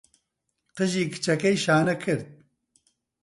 [0.77, 2.25] قژی کچەکەی شانە کرد.